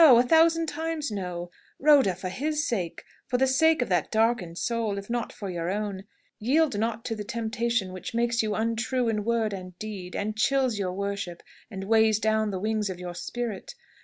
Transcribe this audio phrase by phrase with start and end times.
[0.03, 1.51] A thousand times, no!
[1.77, 5.69] Rhoda, for his sake for the sake of that darkened soul, if not for your
[5.69, 6.05] own
[6.39, 10.79] yield not to the temptation which makes you untrue in word and deed, and chills
[10.79, 13.75] your worship, and weighs down the wings of your spirit!